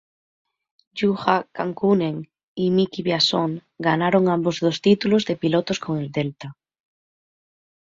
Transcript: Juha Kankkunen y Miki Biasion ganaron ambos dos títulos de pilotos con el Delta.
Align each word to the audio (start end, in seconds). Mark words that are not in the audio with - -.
Juha 1.01 1.35
Kankkunen 1.59 2.17
y 2.55 2.71
Miki 2.71 3.03
Biasion 3.03 3.61
ganaron 3.77 4.27
ambos 4.29 4.59
dos 4.59 4.81
títulos 4.81 5.25
de 5.27 5.35
pilotos 5.35 5.77
con 5.79 5.99
el 5.99 6.11
Delta. 6.11 6.57